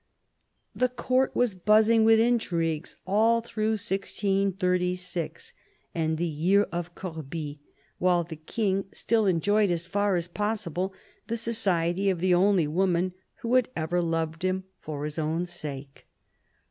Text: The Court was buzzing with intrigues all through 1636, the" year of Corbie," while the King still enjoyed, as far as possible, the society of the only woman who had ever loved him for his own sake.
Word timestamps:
The 0.75 0.89
Court 0.89 1.35
was 1.35 1.53
buzzing 1.53 2.03
with 2.03 2.19
intrigues 2.19 2.95
all 3.05 3.39
through 3.41 3.73
1636, 3.77 5.53
the" 5.93 6.03
year 6.25 6.63
of 6.71 6.95
Corbie," 6.95 7.59
while 7.99 8.23
the 8.23 8.35
King 8.37 8.85
still 8.91 9.27
enjoyed, 9.27 9.69
as 9.69 9.85
far 9.85 10.15
as 10.15 10.27
possible, 10.27 10.91
the 11.27 11.37
society 11.37 12.09
of 12.09 12.19
the 12.19 12.33
only 12.33 12.65
woman 12.65 13.13
who 13.41 13.53
had 13.53 13.69
ever 13.75 14.01
loved 14.01 14.41
him 14.43 14.63
for 14.79 15.03
his 15.03 15.19
own 15.19 15.45
sake. 15.45 16.07